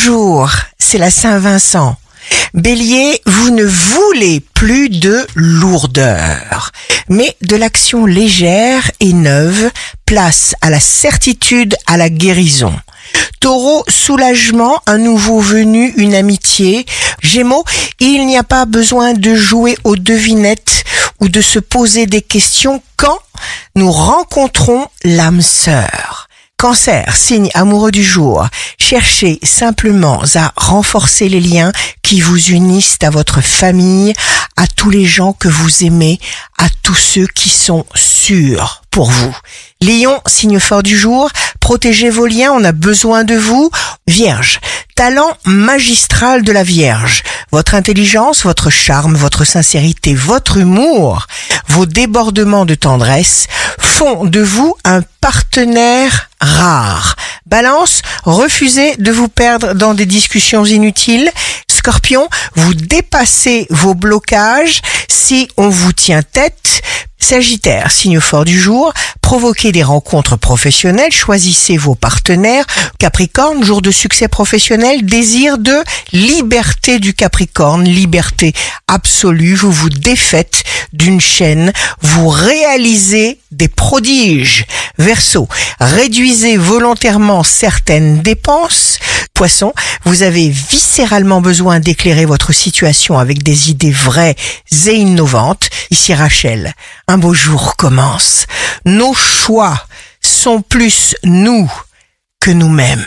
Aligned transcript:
Bonjour, 0.00 0.48
c'est 0.78 0.96
la 0.96 1.10
Saint-Vincent. 1.10 1.96
Bélier, 2.54 3.20
vous 3.26 3.50
ne 3.50 3.64
voulez 3.64 4.40
plus 4.54 4.90
de 4.90 5.26
lourdeur, 5.34 6.70
mais 7.08 7.36
de 7.42 7.56
l'action 7.56 8.06
légère 8.06 8.92
et 9.00 9.12
neuve, 9.12 9.72
place 10.06 10.54
à 10.60 10.70
la 10.70 10.78
certitude, 10.78 11.74
à 11.88 11.96
la 11.96 12.10
guérison. 12.10 12.72
Taureau, 13.40 13.82
soulagement, 13.88 14.80
un 14.86 14.98
nouveau 14.98 15.40
venu, 15.40 15.92
une 15.96 16.14
amitié. 16.14 16.86
Gémeaux, 17.20 17.64
il 17.98 18.24
n'y 18.24 18.38
a 18.38 18.44
pas 18.44 18.66
besoin 18.66 19.14
de 19.14 19.34
jouer 19.34 19.76
aux 19.82 19.96
devinettes 19.96 20.84
ou 21.18 21.28
de 21.28 21.40
se 21.40 21.58
poser 21.58 22.06
des 22.06 22.22
questions 22.22 22.80
quand 22.96 23.18
nous 23.74 23.90
rencontrons 23.90 24.86
l'âme 25.02 25.42
sœur. 25.42 26.07
Cancer, 26.60 27.14
signe 27.14 27.50
amoureux 27.54 27.92
du 27.92 28.02
jour. 28.02 28.44
Cherchez 28.78 29.38
simplement 29.44 30.20
à 30.34 30.52
renforcer 30.56 31.28
les 31.28 31.38
liens 31.38 31.70
qui 32.02 32.20
vous 32.20 32.48
unissent 32.48 32.98
à 33.00 33.10
votre 33.10 33.40
famille, 33.40 34.12
à 34.56 34.66
tous 34.66 34.90
les 34.90 35.04
gens 35.04 35.32
que 35.32 35.46
vous 35.46 35.84
aimez, 35.84 36.18
à 36.58 36.66
tous 36.82 36.96
ceux 36.96 37.28
qui 37.28 37.48
sont 37.48 37.86
sûrs 37.94 38.82
pour 38.90 39.08
vous. 39.08 39.36
Lion, 39.80 40.20
signe 40.26 40.58
fort 40.58 40.82
du 40.82 40.98
jour. 40.98 41.30
Protégez 41.60 42.10
vos 42.10 42.26
liens, 42.26 42.50
on 42.50 42.64
a 42.64 42.72
besoin 42.72 43.22
de 43.22 43.36
vous. 43.36 43.70
Vierge, 44.08 44.58
talent 44.96 45.36
magistral 45.44 46.42
de 46.42 46.50
la 46.50 46.64
Vierge. 46.64 47.22
Votre 47.52 47.76
intelligence, 47.76 48.42
votre 48.42 48.68
charme, 48.68 49.14
votre 49.14 49.44
sincérité, 49.44 50.12
votre 50.12 50.56
humour, 50.56 51.28
vos 51.68 51.86
débordements 51.86 52.66
de 52.66 52.74
tendresse 52.74 53.46
font 53.78 54.24
de 54.24 54.40
vous 54.40 54.74
un 54.84 55.02
partenaire 55.20 56.27
rare. 56.40 57.16
Balance, 57.46 58.02
refusez 58.24 58.96
de 58.96 59.10
vous 59.10 59.28
perdre 59.28 59.74
dans 59.74 59.94
des 59.94 60.06
discussions 60.06 60.64
inutiles. 60.64 61.30
Scorpion, 61.70 62.28
vous 62.54 62.74
dépassez 62.74 63.66
vos 63.70 63.94
blocages 63.94 64.82
si 65.08 65.48
on 65.56 65.68
vous 65.68 65.92
tient 65.92 66.22
tête. 66.22 66.82
Sagittaire, 67.20 67.90
signe 67.90 68.20
fort 68.20 68.44
du 68.44 68.58
jour, 68.58 68.92
provoquez 69.28 69.72
des 69.72 69.82
rencontres 69.82 70.36
professionnelles, 70.36 71.12
choisissez 71.12 71.76
vos 71.76 71.94
partenaires. 71.94 72.64
Capricorne, 72.98 73.62
jour 73.62 73.82
de 73.82 73.90
succès 73.90 74.26
professionnel, 74.26 75.04
désir 75.04 75.58
de 75.58 75.84
liberté 76.14 76.98
du 76.98 77.12
Capricorne, 77.12 77.84
liberté 77.84 78.54
absolue, 78.86 79.54
vous 79.54 79.70
vous 79.70 79.90
défaites 79.90 80.64
d'une 80.94 81.20
chaîne, 81.20 81.74
vous 82.00 82.30
réalisez 82.30 83.38
des 83.50 83.68
prodiges. 83.68 84.64
Verseau, 84.96 85.46
réduisez 85.78 86.56
volontairement 86.56 87.42
certaines 87.42 88.22
dépenses. 88.22 88.98
Poisson, 89.34 89.72
vous 90.04 90.22
avez 90.22 90.48
viscéralement 90.48 91.40
besoin 91.40 91.80
d'éclairer 91.80 92.24
votre 92.24 92.52
situation 92.52 93.18
avec 93.18 93.42
des 93.42 93.70
idées 93.70 93.92
vraies 93.92 94.36
et 94.86 94.94
innovantes. 94.94 95.68
Ici 95.90 96.14
Rachel, 96.14 96.74
un 97.06 97.18
beau 97.18 97.34
jour 97.34 97.76
commence. 97.76 98.46
Nos 98.84 99.14
choix 99.14 99.80
sont 100.20 100.62
plus 100.62 101.14
nous 101.24 101.70
que 102.40 102.50
nous-mêmes. 102.50 103.06